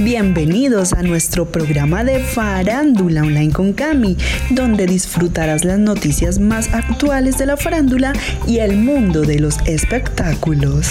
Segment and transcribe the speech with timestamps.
[0.00, 4.16] Bienvenidos a nuestro programa de Farándula Online con Cami,
[4.50, 8.12] donde disfrutarás las noticias más actuales de la farándula
[8.46, 10.86] y el mundo de los espectáculos.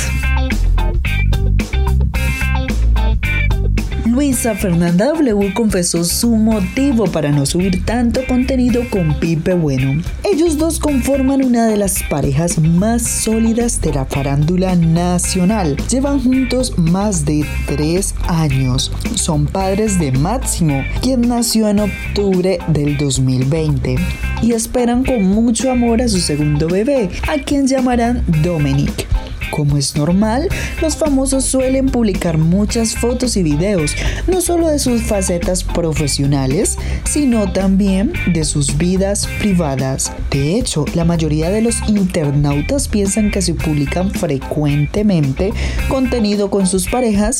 [4.17, 10.01] Luisa Fernanda W confesó su motivo para no subir tanto contenido con Pipe Bueno.
[10.23, 15.77] Ellos dos conforman una de las parejas más sólidas de la farándula nacional.
[15.87, 18.91] Llevan juntos más de tres años.
[19.13, 23.97] Son padres de Máximo, quien nació en octubre del 2020.
[24.41, 29.05] Y esperan con mucho amor a su segundo bebé, a quien llamarán Dominic.
[29.51, 30.49] Como es normal,
[30.81, 33.95] los famosos suelen publicar muchas fotos y videos,
[34.27, 40.11] no solo de sus facetas profesionales, sino también de sus vidas privadas.
[40.31, 45.53] De hecho, la mayoría de los internautas piensan que si publican frecuentemente
[45.87, 47.39] contenido con sus parejas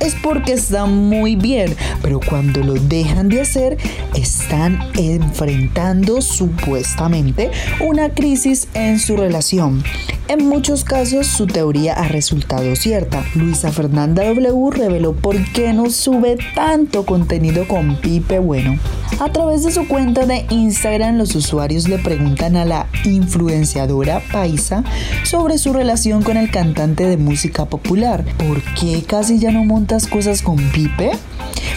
[0.00, 3.78] es porque están muy bien, pero cuando lo dejan de hacer,
[4.14, 9.82] están enfrentando supuestamente una crisis en su relación.
[10.28, 13.24] En muchos casos su teoría ha resultado cierta.
[13.34, 18.78] Luisa Fernanda W reveló por qué no sube tanto contenido con Pipe Bueno.
[19.20, 24.84] A través de su cuenta de Instagram los usuarios le preguntan a la influenciadora Paisa
[25.22, 28.24] sobre su relación con el cantante de música popular.
[28.38, 31.12] ¿Por qué casi ya no montas cosas con Pipe?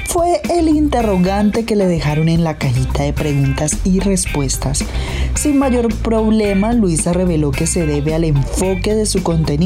[0.05, 4.83] Fue el interrogante que le dejaron en la cajita de preguntas y respuestas.
[5.35, 9.56] Sin mayor problema, Luisa reveló que se debe al enfoque de su contenido,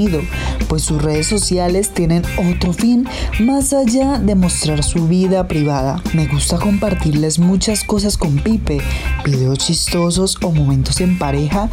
[0.68, 3.08] pues sus redes sociales tienen otro fin
[3.40, 6.02] más allá de mostrar su vida privada.
[6.14, 8.80] Me gusta compartirles muchas cosas con Pipe,
[9.26, 11.70] videos chistosos o momentos en pareja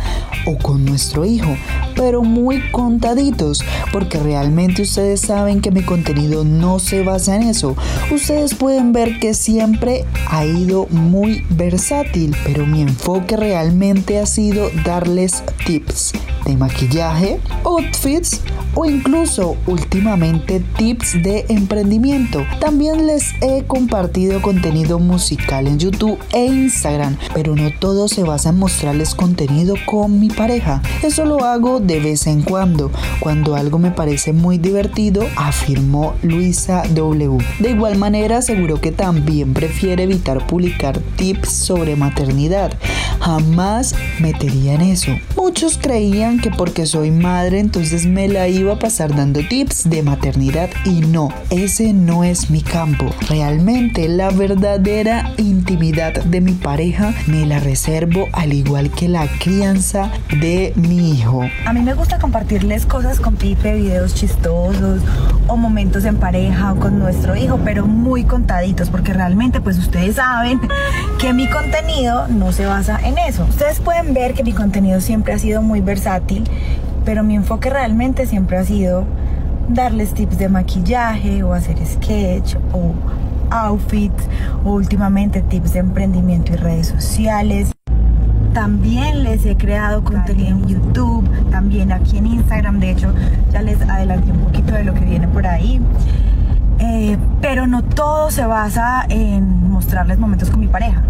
[0.47, 1.57] o con nuestro hijo,
[1.95, 7.77] pero muy contaditos, porque realmente ustedes saben que mi contenido no se basa en eso.
[8.11, 14.71] Ustedes pueden ver que siempre ha ido muy versátil, pero mi enfoque realmente ha sido
[14.85, 16.13] darles tips
[16.45, 17.41] de maquillaje,
[18.75, 22.43] o incluso últimamente tips de emprendimiento.
[22.59, 28.51] También les he compartido contenido musical en YouTube e Instagram, pero no todo se basa
[28.51, 30.81] en mostrarles contenido con mi pareja.
[31.03, 36.85] Eso lo hago de vez en cuando, cuando algo me parece muy divertido, afirmó Luisa
[36.95, 37.39] W.
[37.59, 42.73] De igual manera, aseguró que también prefiere evitar publicar tips sobre maternidad.
[43.21, 45.13] Jamás metería en eso.
[45.37, 50.03] Muchos creían que porque soy madre entonces me la iba a pasar dando tips de
[50.03, 53.07] maternidad y no, ese no es mi campo.
[53.29, 60.11] Realmente la verdadera intimidad de mi pareja me la reservo al igual que la crianza
[60.41, 61.43] de mi hijo.
[61.67, 65.03] A mí me gusta compartirles cosas con Pipe, videos chistosos
[65.47, 70.17] o momentos en pareja o con nuestro hijo, pero muy contaditos porque realmente pues ustedes
[70.17, 70.61] saben
[71.19, 73.45] que mi contenido no se basa en eso.
[73.49, 76.45] Ustedes pueden ver que mi contenido siempre ha sido muy versátil,
[77.09, 79.07] pero mi enfoque realmente siempre ha sido
[79.71, 82.93] darles tips de maquillaje o hacer sketch o
[83.51, 84.29] outfits
[84.63, 87.73] o últimamente tips de emprendimiento y redes sociales.
[88.53, 93.15] También les he creado contenido en YouTube, también aquí en Instagram, de hecho
[93.51, 95.81] ya les adelanté un poquito de lo que viene por ahí.
[96.79, 101.03] Eh, pero no todo se basa en mostrarles momentos con mi pareja.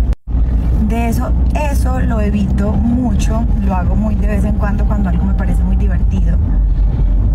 [0.89, 5.25] De eso, eso lo evito mucho, lo hago muy de vez en cuando cuando algo
[5.25, 6.39] me parece muy divertido.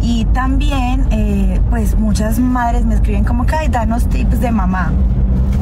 [0.01, 4.91] Y también, eh, pues muchas madres me escriben como que, ay, danos tips de mamá.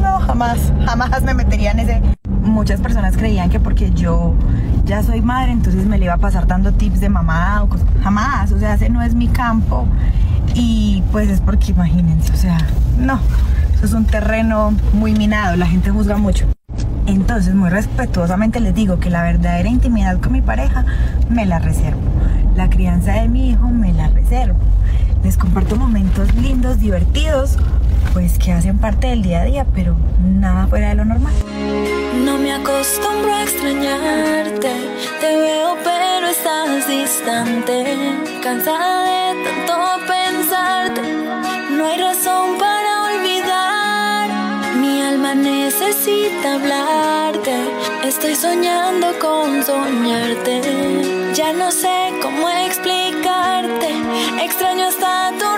[0.02, 2.02] No, jamás, jamás me metería en ese.
[2.44, 4.34] Muchas personas creían que porque yo
[4.86, 7.88] ya soy madre, entonces me le iba a pasar dando tips de mamá o cosas.
[8.02, 9.86] Jamás, o sea, ese no es mi campo.
[10.54, 12.58] Y pues es porque imagínense, o sea,
[12.98, 13.20] no,
[13.74, 16.48] eso es un terreno muy minado, la gente juzga mucho.
[17.12, 20.86] Entonces, muy respetuosamente les digo que la verdadera intimidad con mi pareja
[21.30, 22.00] me la reservo.
[22.56, 24.58] La crianza de mi hijo me la reservo.
[25.22, 27.58] Les comparto momentos lindos, divertidos,
[28.14, 31.34] pues que hacen parte del día a día, pero nada fuera de lo normal.
[32.24, 34.72] No me acostumbro a extrañarte,
[35.20, 37.84] te veo pero estás distante,
[38.42, 39.74] cansada de tanto
[40.08, 41.02] pensarte,
[41.78, 42.71] no hay razón para
[46.02, 47.54] necesita hablarte,
[48.04, 50.62] estoy soñando con soñarte,
[51.36, 53.90] ya no sé cómo explicarte,
[54.42, 55.51] extraño hasta tu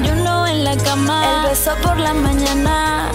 [0.00, 3.10] desayuno en la cama, el beso por la mañana.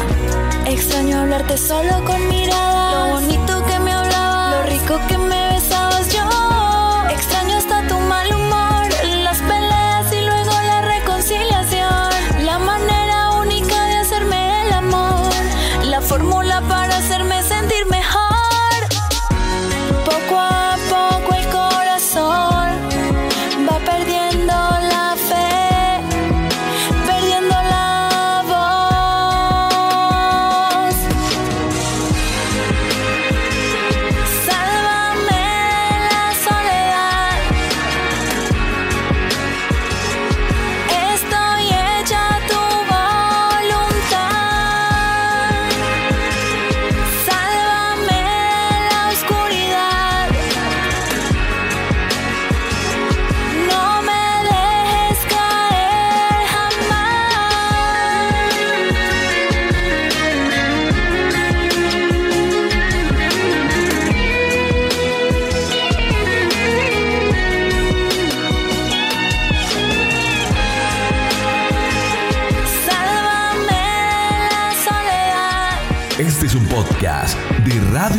[0.66, 5.49] Extraño hablarte solo con mirada, lo bonito que me hablaba, lo rico que me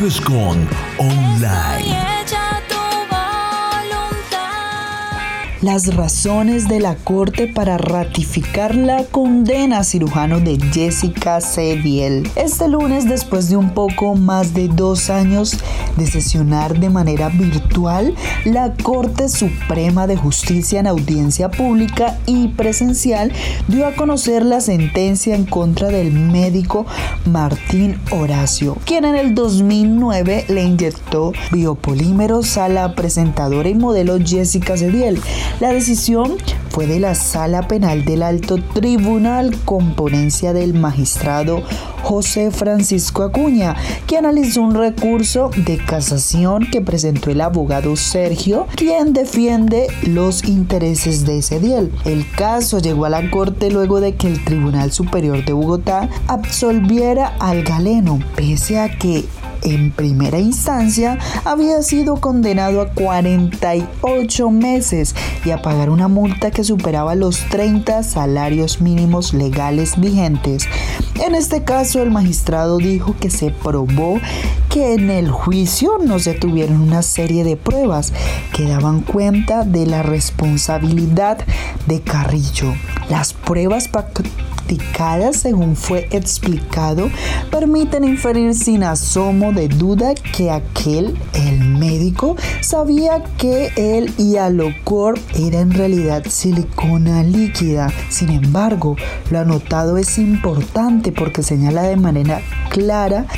[0.00, 0.68] de Radio Escon
[0.98, 2.19] Estoy Online.
[5.62, 12.30] Las razones de la Corte para ratificar la condena a cirujano de Jessica Cediel.
[12.34, 15.58] Este lunes, después de un poco más de dos años
[15.98, 18.14] de sesionar de manera virtual,
[18.46, 23.30] la Corte Suprema de Justicia en audiencia pública y presencial
[23.68, 26.86] dio a conocer la sentencia en contra del médico
[27.26, 34.78] Martín Horacio, quien en el 2009 le inyectó biopolímeros a la presentadora y modelo Jessica
[34.78, 35.20] Cediel.
[35.58, 36.36] La decisión
[36.70, 41.62] fue de la Sala Penal del Alto Tribunal con ponencia del magistrado
[42.02, 43.76] José Francisco Acuña,
[44.06, 51.26] que analizó un recurso de casación que presentó el abogado Sergio, quien defiende los intereses
[51.26, 51.92] de Cediel.
[52.04, 57.34] El caso llegó a la corte luego de que el Tribunal Superior de Bogotá absolviera
[57.38, 59.24] al galeno, pese a que
[59.62, 65.14] en primera instancia había sido condenado a 48 meses
[65.44, 70.66] y a pagar una multa que superaba los 30 salarios mínimos legales vigentes.
[71.20, 74.18] En este caso, el magistrado dijo que se probó
[74.68, 78.12] que en el juicio no se tuvieron una serie de pruebas
[78.54, 81.38] que daban cuenta de la responsabilidad
[81.86, 82.74] de Carrillo.
[83.08, 83.88] Las pruebas
[85.32, 87.10] según fue explicado,
[87.50, 95.60] permiten inferir sin asomo de duda que aquel, el médico, sabía que el Hialocor era
[95.60, 97.90] en realidad silicona líquida.
[98.10, 98.96] Sin embargo,
[99.30, 102.42] lo anotado es importante porque señala de manera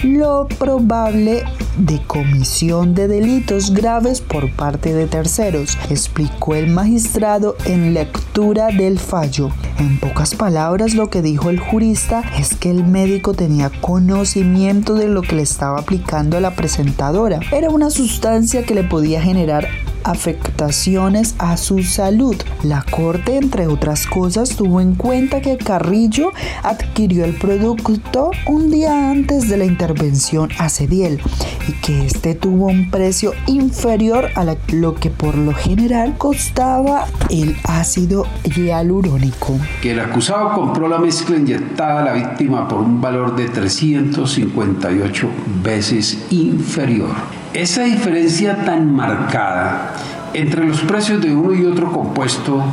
[0.02, 1.42] lo probable
[1.78, 8.98] de comisión de delitos graves por parte de terceros, explicó el magistrado en lectura del
[8.98, 9.50] fallo.
[9.78, 15.08] En pocas palabras, lo que dijo el jurista es que el médico tenía conocimiento de
[15.08, 17.40] lo que le estaba aplicando a la presentadora.
[17.52, 19.66] Era una sustancia que le podía generar
[20.04, 22.36] afectaciones a su salud.
[22.62, 26.32] La corte, entre otras cosas, tuvo en cuenta que Carrillo
[26.62, 31.20] adquirió el producto un día antes de la intervención a Cediel
[31.68, 37.56] y que este tuvo un precio inferior a lo que por lo general costaba el
[37.64, 39.58] ácido hialurónico.
[39.80, 45.28] que el acusado compró la mezcla inyectada a la víctima por un valor de 358
[45.62, 47.41] veces inferior.
[47.54, 49.92] Esa diferencia tan marcada
[50.32, 52.64] entre los precios de uno y otro compuesto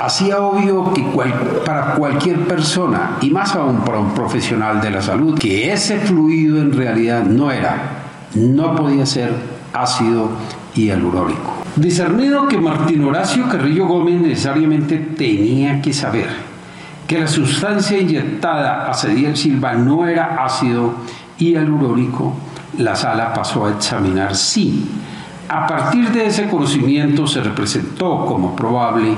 [0.00, 1.04] hacía obvio que
[1.64, 6.60] para cualquier persona, y más aún para un profesional de la salud, que ese fluido
[6.60, 7.76] en realidad no era,
[8.34, 9.32] no podía ser
[9.72, 10.30] ácido
[10.74, 11.52] hialurónico.
[11.76, 16.26] Discernido que Martín Horacio Carrillo Gómez necesariamente tenía que saber
[17.06, 20.92] que la sustancia inyectada a Cediel Silva no era ácido
[21.38, 22.34] hialurónico,
[22.78, 24.84] la sala pasó a examinar sí.
[25.48, 29.14] A partir de ese conocimiento se representó como probable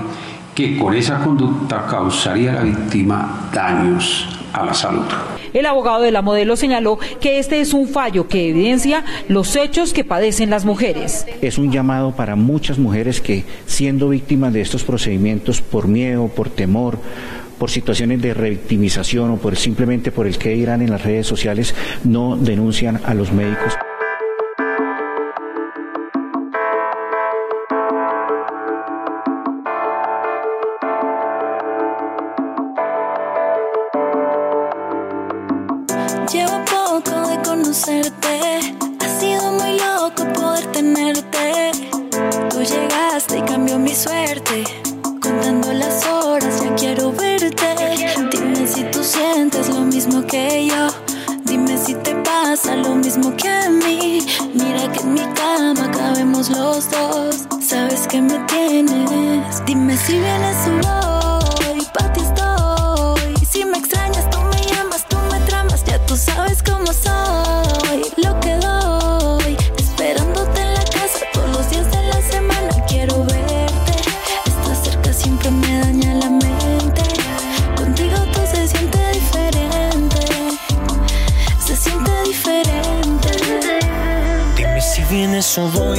[0.55, 5.05] que con esa conducta causaría a la víctima daños a la salud.
[5.53, 9.93] El abogado de la modelo señaló que este es un fallo que evidencia los hechos
[9.93, 11.27] que padecen las mujeres.
[11.41, 16.49] Es un llamado para muchas mujeres que, siendo víctimas de estos procedimientos por miedo, por
[16.49, 16.99] temor,
[17.61, 21.75] por situaciones de revictimización o por simplemente por el que dirán en las redes sociales,
[22.05, 23.75] no denuncian a los médicos.
[59.71, 63.47] Dime si vienes o voy, pa' ti estoy.
[63.47, 65.85] Si me extrañas, tú me llamas, tú me tramas.
[65.85, 68.03] Ya tú sabes cómo soy.
[68.17, 72.71] Lo que doy, esperándote en la casa todos los días de la semana.
[72.89, 73.93] Quiero verte.
[74.47, 77.03] Estar cerca siempre me daña la mente.
[77.77, 80.19] Contigo todo se siente diferente.
[81.65, 83.31] Se siente diferente.
[84.57, 85.90] Dime si vienes o voy,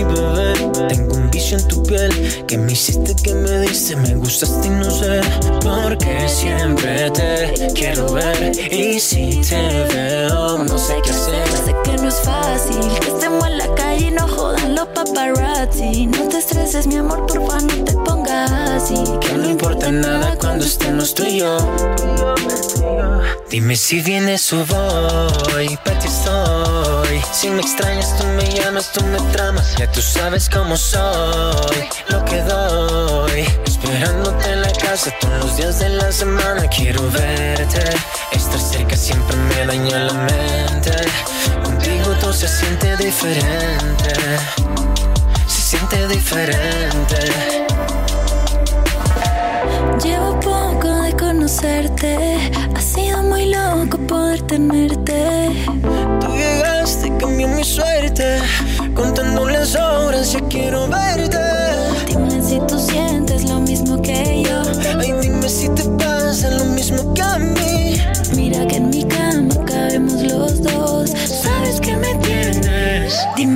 [2.51, 5.21] que me hiciste que me diste, me gustaste y no sé.
[5.63, 8.51] Porque siempre te quiero ver.
[8.69, 11.47] Y si te veo, no sé qué hacer.
[11.47, 16.07] Sé que no es fácil que estemos en la calle y no jodan los paparazzi.
[16.07, 19.01] No te estreses, mi amor, porfa, no te pongas así.
[19.21, 21.57] Que no importa nada cuando estemos tú y yo.
[23.49, 27.21] Dime si vienes o voy, pa' ti estoy.
[27.33, 29.75] Si me extrañas, tú me llamas, tú me tramas.
[29.75, 33.41] Ya tú sabes cómo soy, lo que doy.
[33.65, 36.67] Esperándote en la casa todos los días de la semana.
[36.67, 37.83] Quiero verte,
[38.31, 40.91] estar cerca siempre me daña la mente.
[41.63, 44.13] Contigo todo se siente diferente.
[45.47, 47.17] Se siente diferente.
[50.03, 51.00] Llevo poco
[51.31, 55.49] conocerte, ha sido muy loco poder tenerte.
[56.19, 58.39] Tú llegaste y cambió mi suerte.
[58.93, 61.10] Contando las horas, ya quiero verte.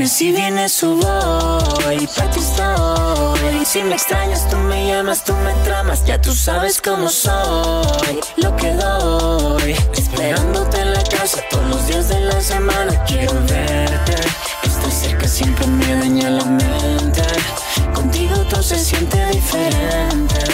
[0.03, 3.65] Si vienes o voy, pa' ti estoy.
[3.65, 6.05] Si me extrañas, tú me llamas, tú me tramas.
[6.05, 9.71] Ya tú sabes cómo soy, lo que doy.
[9.93, 13.03] Esperándote en la casa todos los días de la semana.
[13.05, 14.15] Quiero verte,
[14.63, 17.23] estar cerca siempre me daña la mente.
[17.93, 20.45] Contigo todo se siente diferente.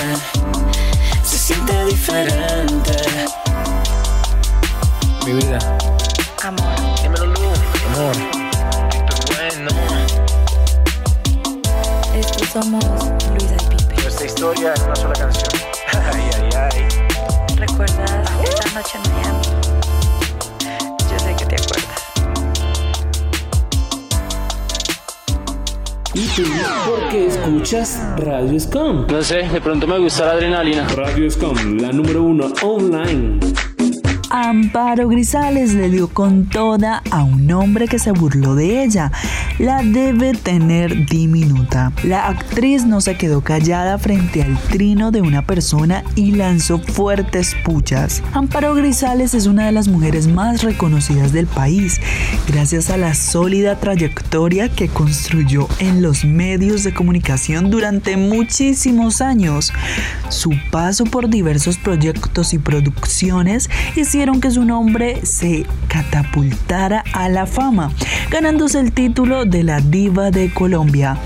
[1.23, 2.93] Se siente diferente.
[5.25, 5.80] Mi vida.
[12.51, 12.83] Somos
[13.29, 14.01] Luisa y Pipe.
[14.01, 15.49] Nuestra historia en una sola canción.
[16.13, 17.55] Ay, ay, ay.
[17.55, 18.11] ¿Recuerdas
[18.43, 19.41] esa noche en Miami?
[21.09, 22.01] Yo sé que te acuerdas.
[26.13, 26.43] ¿Y tú
[26.85, 29.07] por qué escuchas Radio Scum?
[29.07, 30.87] No sé, de pronto me gusta la adrenalina.
[30.89, 33.39] Radio Scum, la número uno online.
[34.33, 39.11] Amparo Grisales le dio con toda a un hombre que se burló de ella.
[39.61, 41.93] La debe tener diminuta.
[42.03, 47.55] La actriz no se quedó callada frente al trino de una persona y lanzó fuertes
[47.63, 48.23] puchas.
[48.33, 52.01] Amparo Grisales es una de las mujeres más reconocidas del país,
[52.47, 59.71] gracias a la sólida trayectoria que construyó en los medios de comunicación durante muchísimos años.
[60.29, 67.45] Su paso por diversos proyectos y producciones hicieron que su nombre se catapultara a la
[67.45, 67.91] fama,
[68.31, 71.17] ganándose el título de la diva de Colombia.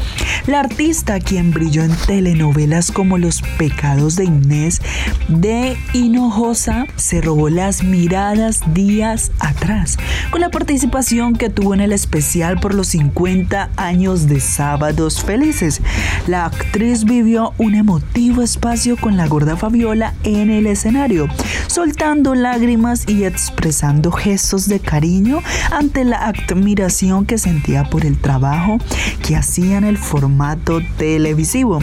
[0.47, 4.81] La artista, quien brilló en telenovelas como Los pecados de Inés
[5.27, 9.97] de Hinojosa, se robó las miradas días atrás,
[10.29, 15.81] con la participación que tuvo en el especial por los 50 años de Sábados Felices.
[16.27, 21.27] La actriz vivió un emotivo espacio con la gorda Fabiola en el escenario,
[21.67, 25.41] soltando lágrimas y expresando gestos de cariño
[25.71, 28.77] ante la admiración que sentía por el trabajo
[29.25, 31.79] que hacía en el formato televisivo.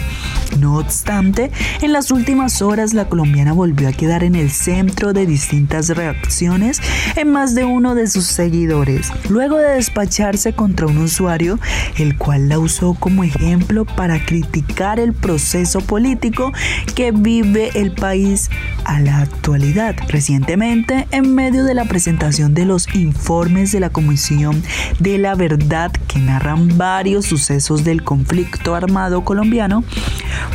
[0.58, 1.50] No obstante,
[1.80, 6.80] en las últimas horas la colombiana volvió a quedar en el centro de distintas reacciones
[7.16, 11.58] en más de uno de sus seguidores, luego de despacharse contra un usuario,
[11.96, 16.52] el cual la usó como ejemplo para criticar el proceso político
[16.94, 18.50] que vive el país
[18.84, 19.96] a la actualidad.
[20.08, 24.62] Recientemente, en medio de la presentación de los informes de la Comisión
[24.98, 29.84] de la Verdad que narran varios sucesos del conflicto, armado colombiano,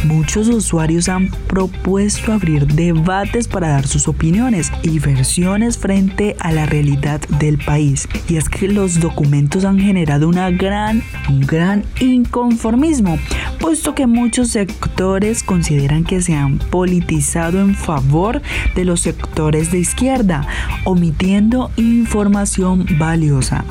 [0.03, 6.65] muchos usuarios han propuesto abrir debates para dar sus opiniones y versiones frente a la
[6.65, 8.07] realidad del país.
[8.27, 13.17] Y es que los documentos han generado una gran, un gran inconformismo,
[13.59, 18.41] puesto que muchos sectores consideran que se han politizado en favor
[18.75, 20.45] de los sectores de izquierda,
[20.83, 23.65] omitiendo información valiosa.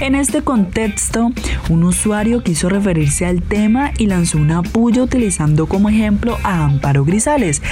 [0.00, 1.23] En este contexto,
[1.68, 7.04] un usuario quiso referirse al tema y lanzó una puya utilizando como ejemplo a Amparo
[7.04, 7.62] Grisales,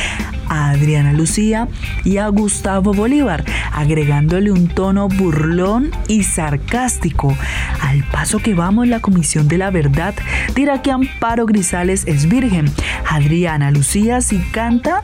[0.49, 1.69] a Adriana Lucía
[2.05, 7.37] y a Gustavo Bolívar, agregándole un tono burlón y sarcástico.
[7.81, 10.15] Al paso que vamos, la Comisión de la Verdad
[10.55, 12.71] dirá que Amparo Grisales es virgen,
[13.09, 15.03] Adriana Lucía si canta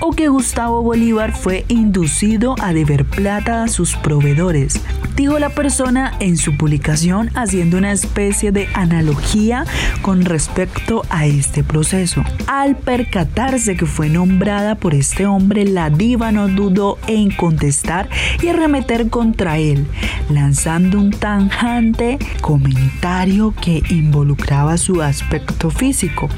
[0.00, 4.80] o que Gustavo Bolívar fue inducido a deber plata a sus proveedores.
[5.16, 9.64] Dijo la persona en su publicación haciendo una especie de analogía
[10.02, 12.22] con respecto a este proceso.
[12.46, 18.08] Al percatarse que fue nombrada por este hombre, la diva no dudó en contestar
[18.42, 19.86] y arremeter contra él,
[20.30, 26.28] lanzando un tanjante comentario que involucraba su aspecto físico.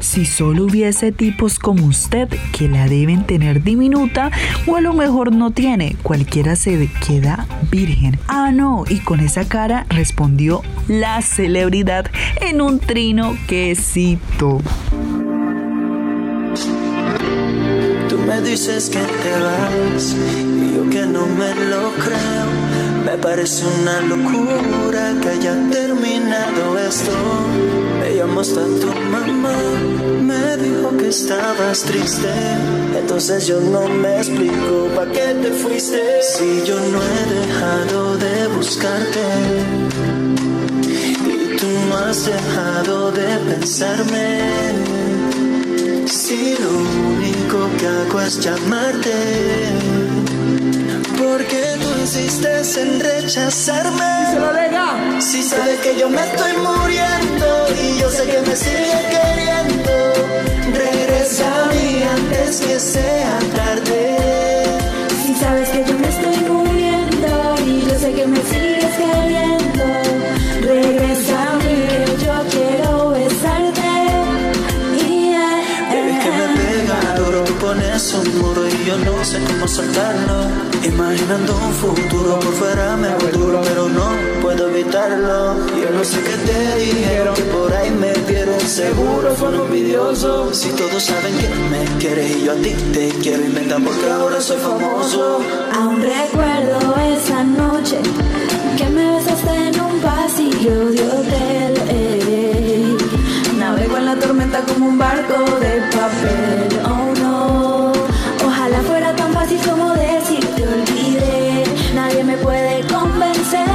[0.00, 4.30] Si solo hubiese tipos como usted que la deben tener diminuta
[4.66, 8.18] o a lo mejor no tiene, cualquiera se queda virgen.
[8.26, 14.30] Ah, no, y con esa cara respondió la celebridad en un trino quesito.
[14.38, 14.79] Tú
[18.50, 22.48] dices que te vas y yo que no me lo creo.
[23.04, 27.12] Me parece una locura que haya terminado esto.
[28.00, 29.56] Me llamó hasta tu mamá,
[30.20, 32.32] me dijo que estabas triste.
[32.98, 36.02] Entonces yo no me explico para qué te fuiste.
[36.22, 39.26] Si yo no he dejado de buscarte
[41.24, 44.40] y tú no has dejado de pensarme.
[46.06, 46.56] Si
[47.60, 49.16] lo que hago es llamarte.
[51.18, 54.12] Porque tú insistes en rechazarme.
[55.20, 57.48] Si sabes que yo me estoy muriendo
[57.82, 59.92] y yo sé que me sigue queriendo.
[60.84, 63.98] Regresa a mí antes que sea tarde.
[65.22, 66.59] Si sabes que yo me estoy muriendo
[78.86, 80.36] yo no sé cómo soltarlo.
[80.82, 84.08] Imaginando un futuro por fuera me duro, pero no
[84.42, 85.56] puedo evitarlo.
[85.82, 90.56] Yo no sé qué te dijeron, que por ahí me vieron seguro, son envidiosos.
[90.56, 94.40] Si todos saben que me quieres y yo a ti te quiero inventar porque ahora
[94.40, 95.40] soy famoso.
[95.78, 97.98] Aún recuerdo esa noche
[98.78, 101.74] que me besaste en un pasillo de hotel.
[101.88, 102.96] eh.
[103.58, 106.80] Navego en la tormenta como un barco de papel.
[106.86, 107.29] Oh no,
[108.70, 111.64] ojalá fuera tan fácil como decir te olvidé.
[111.94, 113.66] Nadie me puede convencer.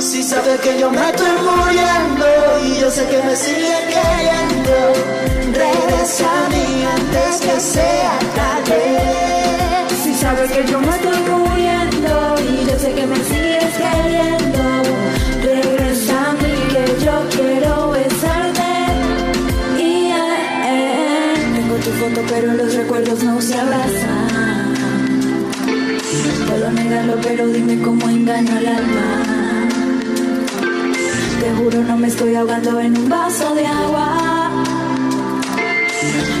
[0.00, 2.26] Si sabes que yo me estoy muriendo
[2.64, 4.74] y yo sé que me sigue queriendo.
[5.52, 9.06] Regresa a mí antes que sea tarde.
[10.02, 11.51] Si sabes que yo me estoy muriendo
[22.42, 24.74] pero los recuerdos no se abrazan.
[26.48, 29.22] Puedo negarlo pero dime cómo engaño al alma.
[31.40, 34.64] Te juro no me estoy ahogando en un vaso de agua.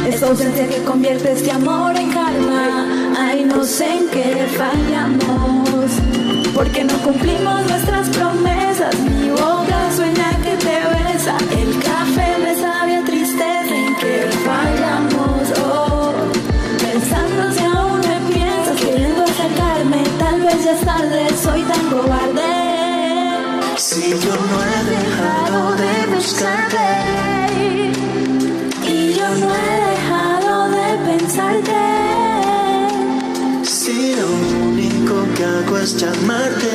[0.08, 3.14] Es ausencia que convierte este amor en calma.
[3.16, 5.88] Ay, no sé en qué fallamos.
[6.52, 8.98] Porque no cumplimos nuestras promesas.
[8.98, 11.36] Mi boca sueña que te besa.
[11.56, 11.91] El
[24.02, 26.88] Si yo no he dejado de buscarte.
[28.84, 31.82] Y yo no he dejado de pensarte.
[33.62, 34.26] Si lo
[34.66, 36.74] único que hago es llamarte.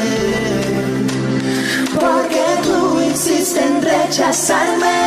[2.00, 4.98] Porque tú insistes en rechazarme.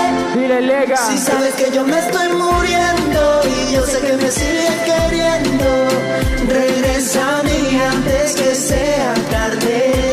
[1.09, 5.88] Si sabes que yo me estoy muriendo y yo sé que me sigues queriendo.
[6.46, 10.10] Regresa a mí antes que sea tarde.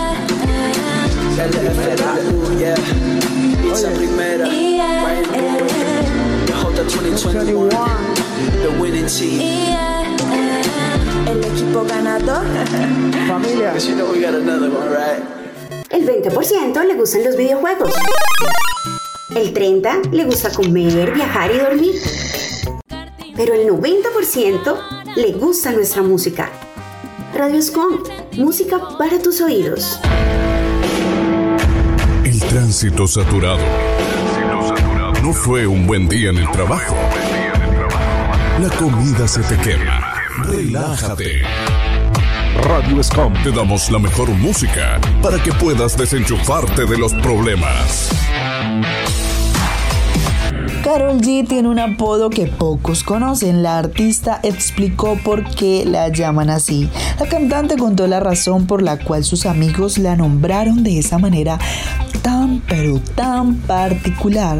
[1.37, 2.75] LFW, yeah.
[3.73, 4.45] esa primera.
[6.45, 7.69] The 2021,
[8.61, 9.39] the winning team.
[14.99, 15.23] El?
[15.89, 17.93] El 20% le gustan los videojuegos.
[19.35, 21.95] El 30% le gusta comer, viajar y dormir.
[23.35, 26.49] Pero el 90% le gusta nuestra música.
[27.33, 28.03] Radio Scom,
[28.37, 29.99] música para tus oídos.
[32.25, 33.63] El tránsito saturado.
[35.23, 36.95] No fue un buen día en el trabajo.
[38.59, 40.13] La comida se te quema.
[40.45, 41.41] Relájate.
[42.63, 48.11] Radio Scom te damos la mejor música para que puedas desenchufarte de los problemas.
[50.93, 53.63] Carol G tiene un apodo que pocos conocen.
[53.63, 56.89] La artista explicó por qué la llaman así.
[57.17, 61.57] La cantante contó la razón por la cual sus amigos la nombraron de esa manera
[62.21, 64.57] tan pero tan particular.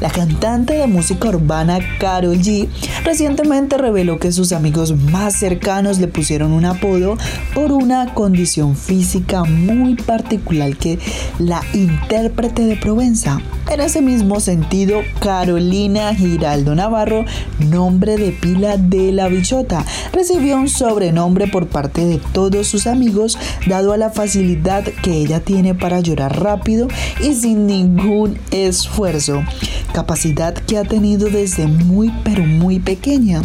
[0.00, 2.68] La cantante de música urbana Carol G
[3.04, 7.16] recientemente reveló que sus amigos más cercanos le pusieron un apodo
[7.54, 10.98] por una condición física muy particular que
[11.38, 13.40] la intérprete de Provenza.
[13.70, 17.24] En ese mismo sentido, Carolina Giraldo Navarro,
[17.58, 23.38] nombre de pila de la bichota, recibió un sobrenombre por parte de todos sus amigos
[23.66, 26.86] dado a la facilidad que ella tiene para llorar rápido
[27.20, 29.42] y sin ningún esfuerzo
[29.92, 33.42] capacidad que ha tenido desde muy pero muy pequeña.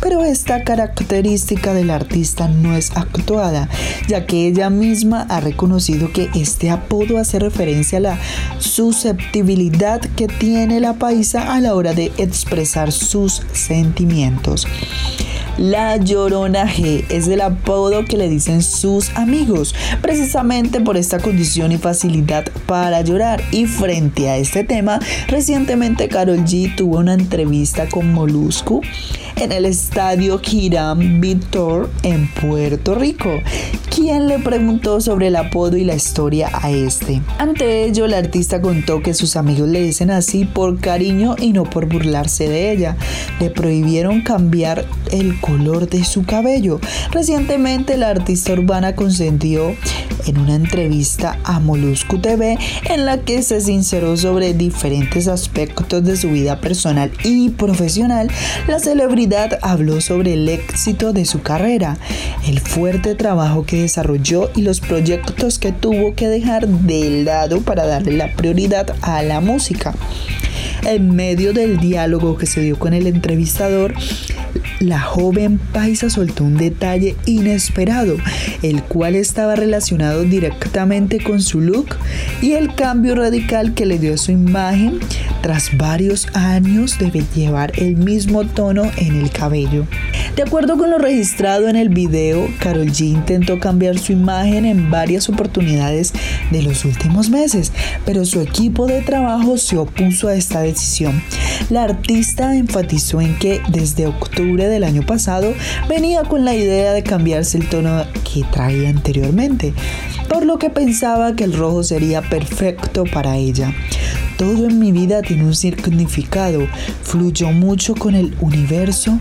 [0.00, 3.68] Pero esta característica del artista no es actuada,
[4.08, 8.18] ya que ella misma ha reconocido que este apodo hace referencia a la
[8.58, 14.66] susceptibilidad que tiene la paisa a la hora de expresar sus sentimientos.
[15.60, 21.70] La Llorona G es el apodo que le dicen sus amigos, precisamente por esta condición
[21.70, 23.42] y facilidad para llorar.
[23.50, 28.80] Y frente a este tema, recientemente Carol G tuvo una entrevista con Molusco
[29.40, 33.30] en el estadio Hiram Victor en Puerto Rico,
[33.88, 37.22] quien le preguntó sobre el apodo y la historia a este.
[37.38, 41.64] Ante ello, la artista contó que sus amigos le dicen así por cariño y no
[41.64, 42.96] por burlarse de ella.
[43.40, 46.78] Le prohibieron cambiar el color de su cabello.
[47.10, 49.74] Recientemente, la artista urbana consentió
[50.26, 52.58] en una entrevista a Molusco TV
[52.90, 58.30] en la que se sinceró sobre diferentes aspectos de su vida personal y profesional.
[58.68, 59.29] La celebridad
[59.62, 61.98] habló sobre el éxito de su carrera,
[62.46, 67.86] el fuerte trabajo que desarrolló y los proyectos que tuvo que dejar de lado para
[67.86, 69.94] darle la prioridad a la música.
[70.84, 73.94] En medio del diálogo que se dio con el entrevistador,
[74.80, 78.16] la joven paisa soltó un detalle inesperado,
[78.62, 81.96] el cual estaba relacionado directamente con su look
[82.40, 84.98] y el cambio radical que le dio a su imagen
[85.42, 89.86] tras varios años de llevar el mismo tono en el cabello.
[90.34, 94.90] De acuerdo con lo registrado en el video, Carol G intentó cambiar su imagen en
[94.90, 96.14] varias oportunidades
[96.50, 97.72] de los últimos meses,
[98.06, 101.22] pero su equipo de trabajo se opuso a esta decisión.
[101.68, 105.52] La artista enfatizó en que desde octubre del año pasado
[105.88, 109.74] venía con la idea de cambiarse el tono que traía anteriormente,
[110.28, 113.74] por lo que pensaba que el rojo sería perfecto para ella.
[114.40, 116.66] Todo en mi vida tiene un significado,
[117.02, 119.18] fluyo mucho con el universo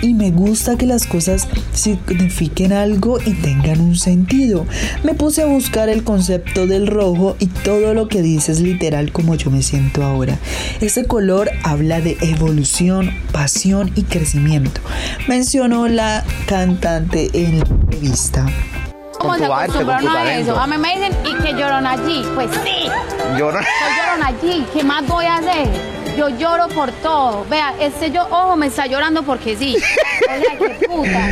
[0.00, 4.64] y me gusta que las cosas signifiquen algo y tengan un sentido.
[5.04, 9.12] Me puse a buscar el concepto del rojo y todo lo que dice es literal
[9.12, 10.38] como yo me siento ahora.
[10.80, 14.80] Ese color habla de evolución, pasión y crecimiento,
[15.28, 18.46] mencionó la cantante en la entrevista.
[19.22, 20.58] ¿Cómo se acostumbraron a eso?
[20.58, 22.24] A mí me dicen, ¿y que lloran allí?
[22.34, 22.88] Pues sí.
[23.38, 23.62] ¿Lloran?
[23.64, 24.66] Yo lloran allí.
[24.72, 25.68] ¿Qué más voy a hacer?
[26.16, 27.46] Yo lloro por todo.
[27.48, 29.76] Vea, este yo, ojo, me está llorando porque sí.
[30.22, 31.28] O sea, qué puta.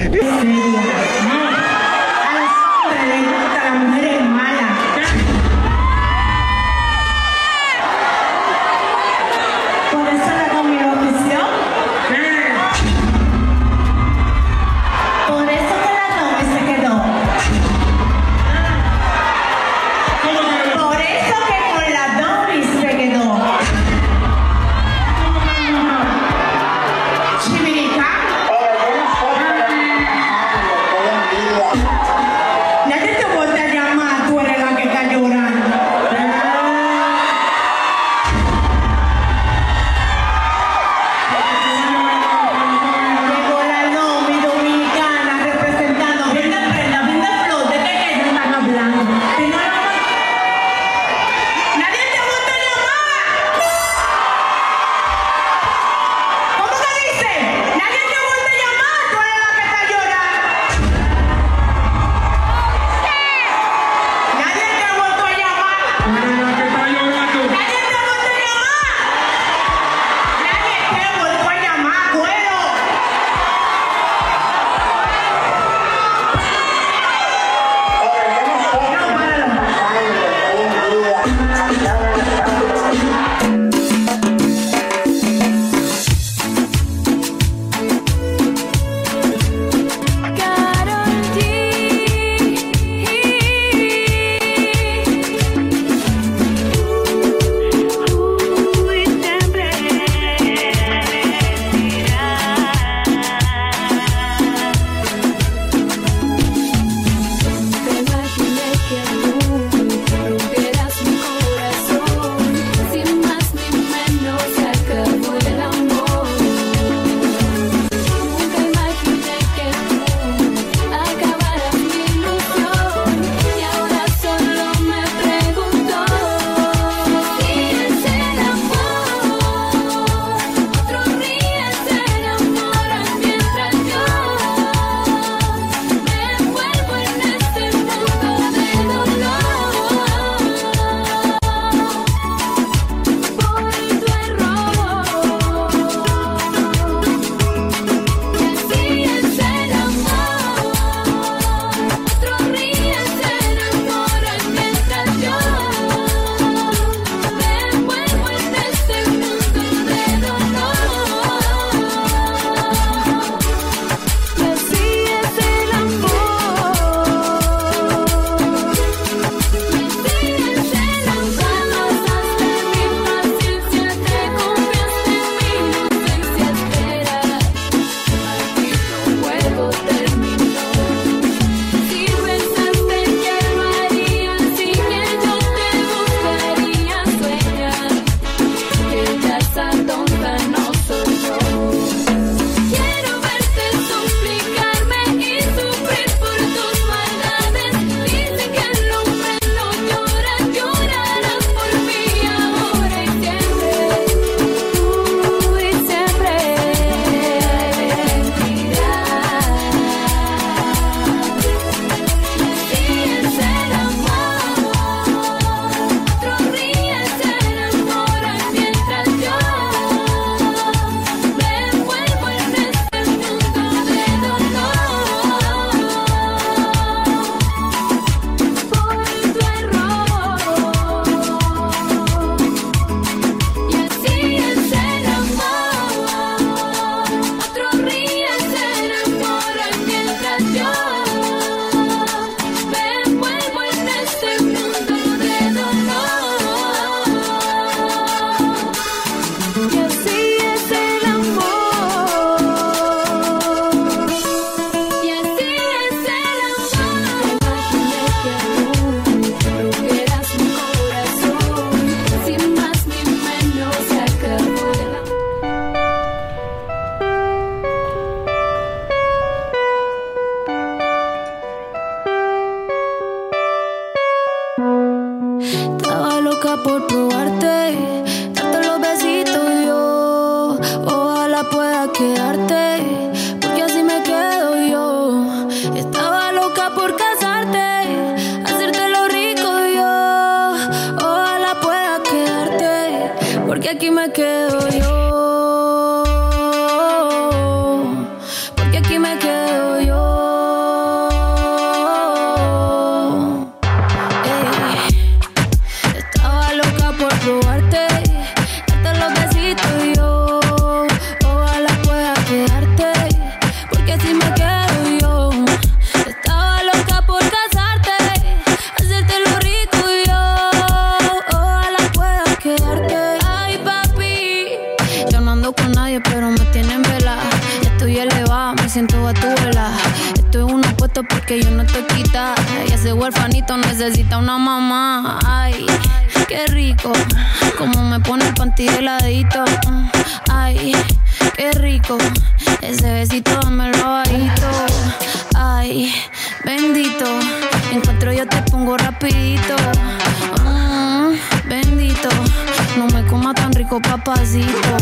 [353.71, 354.77] Rico, papacito.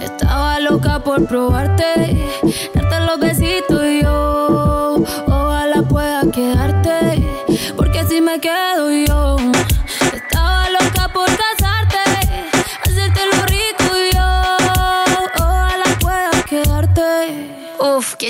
[0.00, 2.28] Estaba loca por probarte,
[2.74, 5.02] darte los besitos yo.
[5.26, 7.26] Ojalá pueda quedarte,
[7.76, 9.03] porque si me quedo yo.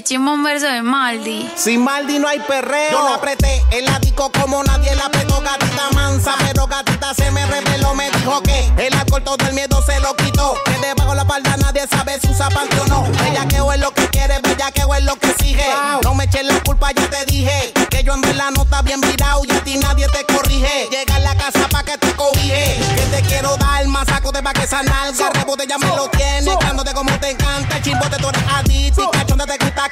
[0.04, 1.50] Qué chimón verso de Maldi.
[1.56, 2.90] Sin Maldi no hay perreo.
[2.90, 6.34] Yo la apreté el disco como nadie la apretó, gatita mansa.
[6.40, 10.14] Pero gatita se me reveló, me dijo que el alcohol todo el miedo se lo
[10.16, 10.56] quitó.
[10.66, 13.06] Que debajo la falda nadie sabe si usa panty o no.
[13.24, 15.64] Ella que es lo que quiere, bella que es lo que sigue.
[16.02, 17.72] No me eches la culpa, ya te dije.
[17.88, 20.86] Que yo en verdad no está bien virado y a ti nadie te corrige.
[20.90, 22.78] Llega a la casa pa' que te cobije.
[22.94, 25.30] Que te quiero dar más saco de pa' que esa nalga.
[25.30, 26.54] Rebote ya me lo tiene.
[26.60, 27.78] Cándote como te encanta.
[27.78, 29.02] El chimbote tú eres adicto.
[29.02, 29.88] Y cachonde te gusta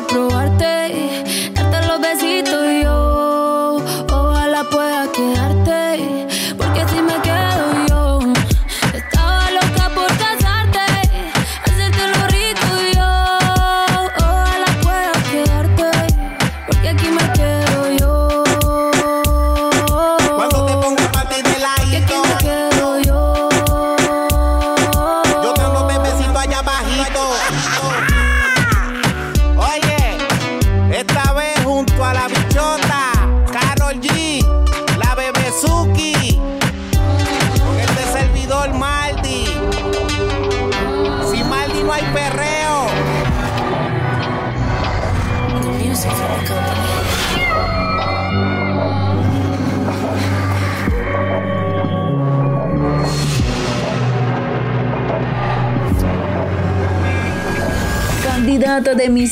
[0.00, 0.39] loca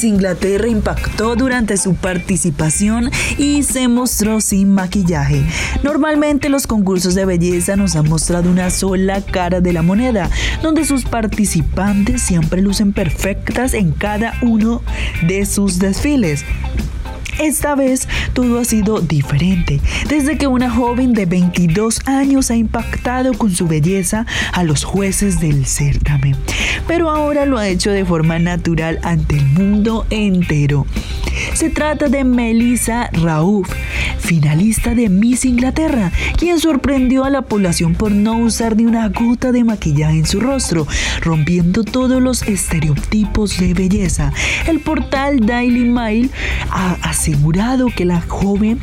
[0.05, 5.45] Inglaterra impactó durante su participación y se mostró sin maquillaje.
[5.83, 10.31] Normalmente los concursos de belleza nos han mostrado una sola cara de la moneda,
[10.63, 14.83] donde sus participantes siempre lucen perfectas en cada uno
[15.27, 16.45] de sus desfiles.
[17.39, 23.33] Esta vez todo ha sido diferente, desde que una joven de 22 años ha impactado
[23.35, 26.37] con su belleza a los jueces del certamen,
[26.87, 30.85] pero ahora lo ha hecho de forma natural ante el mundo entero.
[31.55, 33.69] Se trata de Melissa Rauf,
[34.19, 39.51] finalista de Miss Inglaterra, quien sorprendió a la población por no usar ni una gota
[39.53, 40.87] de maquillaje en su rostro,
[41.21, 44.33] rompiendo todos los estereotipos de belleza.
[44.67, 46.31] El portal Daily Mail
[46.71, 48.79] ha asegurado que la joven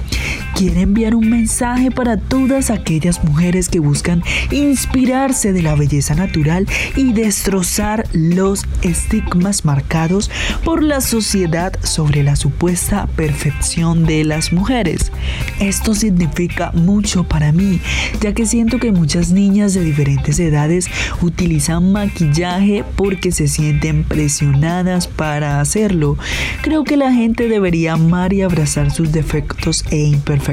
[0.56, 6.66] quiere enviar un mensaje para todas aquellas mujeres que buscan inspirarse de la belleza natural
[6.96, 10.32] y destrozar los estigmas marcados
[10.64, 15.12] por la sociedad sobre la supuesta perfección de las mujeres.
[15.60, 17.82] Esto significa mucho para mí,
[18.22, 20.88] ya que siento que muchas niñas de diferentes edades
[21.22, 26.18] utilizan maquillaje porque se sienten presionadas para hacerlo.
[26.62, 30.45] Creo que la gente debería amar y abrazar sus defectos e imperfecciones,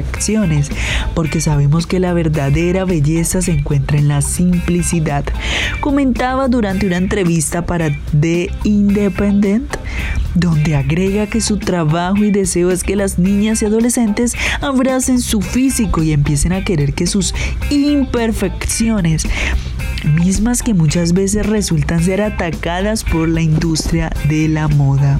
[1.13, 5.23] porque sabemos que la verdadera belleza se encuentra en la simplicidad.
[5.81, 9.75] Comentaba durante una entrevista para The Independent,
[10.35, 15.41] donde agrega que su trabajo y deseo es que las niñas y adolescentes abracen su
[15.41, 17.35] físico y empiecen a querer que sus
[17.69, 19.27] imperfecciones
[20.03, 25.19] mismas que muchas veces resultan ser atacadas por la industria de la moda.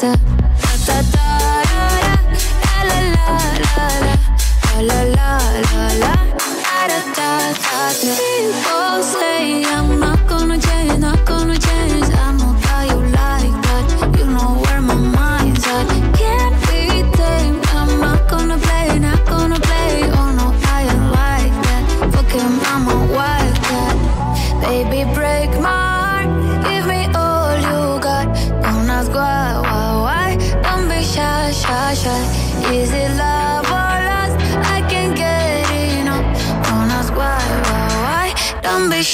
[0.00, 0.37] ta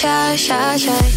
[0.05, 1.14] 下下下。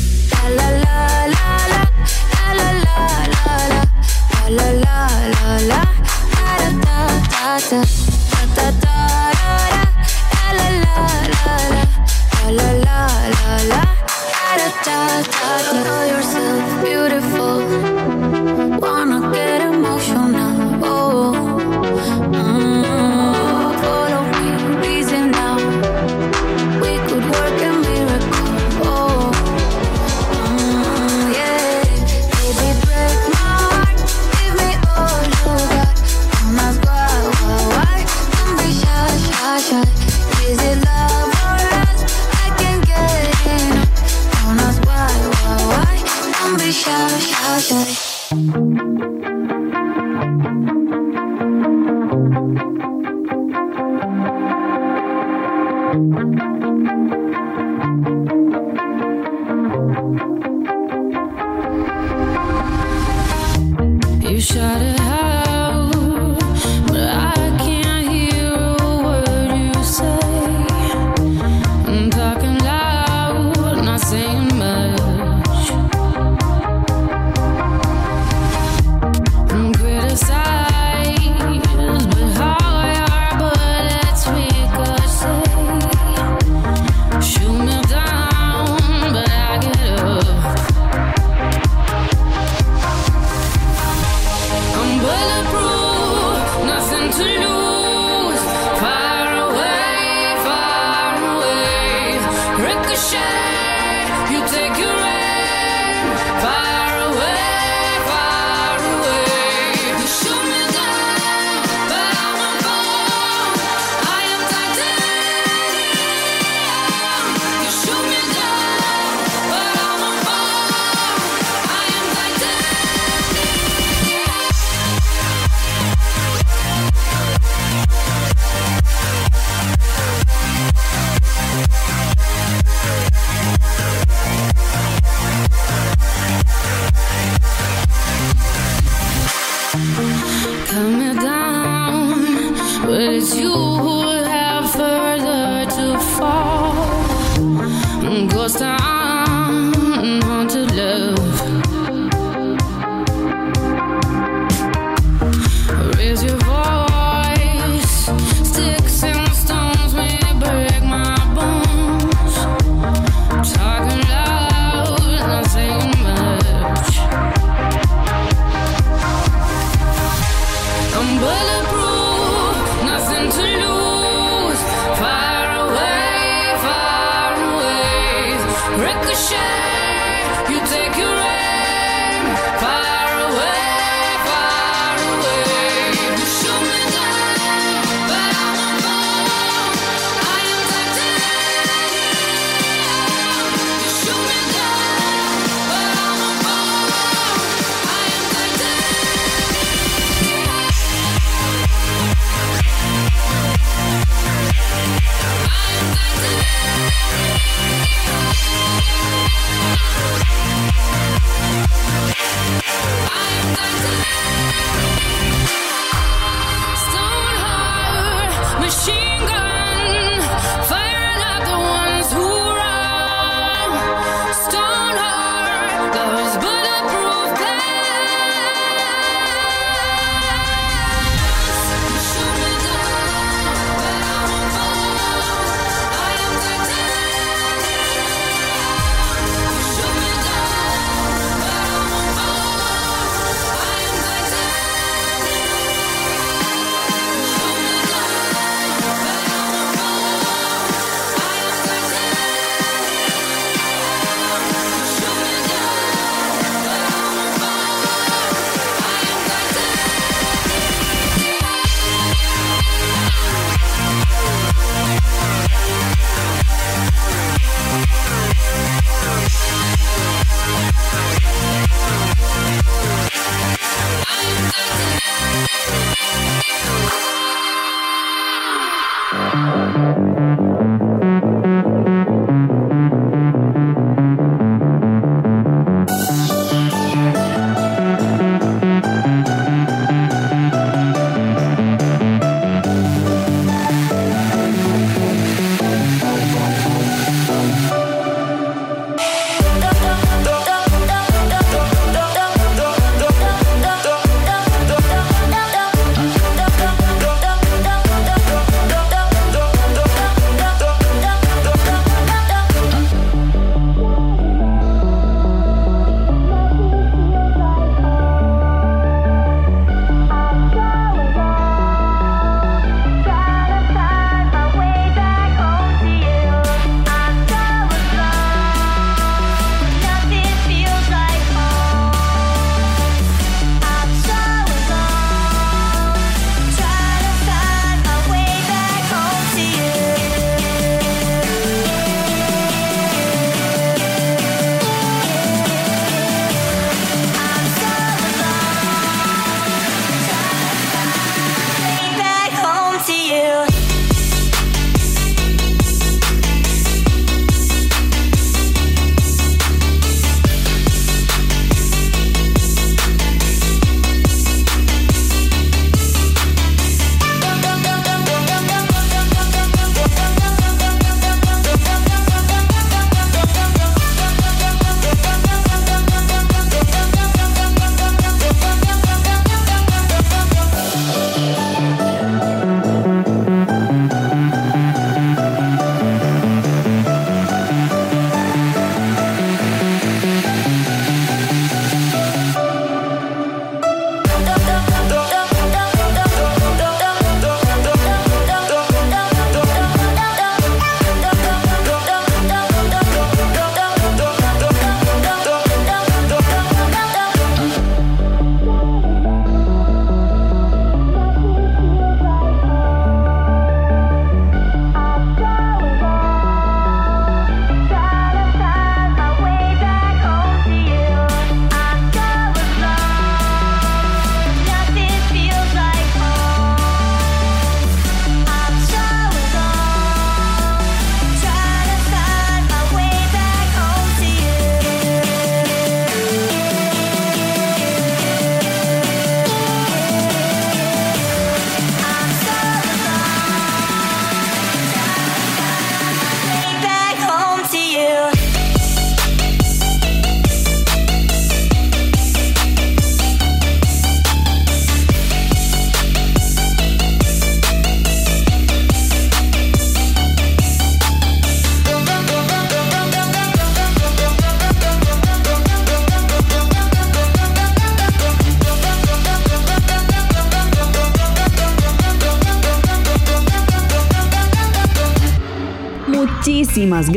[97.17, 97.46] to lose.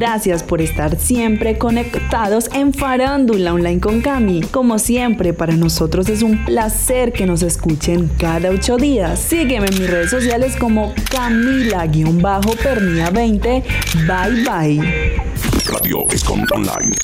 [0.00, 4.40] Gracias por estar siempre conectados en Farándula Online con Cami.
[4.40, 9.20] Como siempre, para nosotros es un placer que nos escuchen cada ocho días.
[9.20, 13.62] Sígueme en mis redes sociales como Camila-Pernía20.
[14.06, 15.20] Bye bye.
[15.66, 16.96] Radio Escom Online.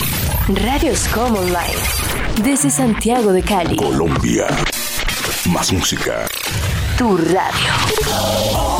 [0.64, 1.76] Radio Scom Online.
[2.42, 3.76] Desde Santiago de Cali.
[3.76, 4.46] Colombia.
[5.50, 6.26] Más música.
[6.96, 7.74] Tu radio.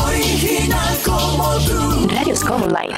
[0.07, 2.09] Original como tú.
[2.09, 2.95] Radio Scom Online.